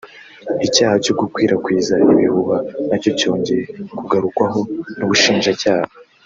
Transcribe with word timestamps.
Icyaha 0.65 0.95
cyo 1.03 1.13
gukwirakwiza 1.19 1.93
ibihuha 2.11 2.57
nacyo 2.87 3.11
cyongeye 3.19 3.63
kugarukwaho 3.97 4.59
n’ubushinjacyaha 4.97 5.89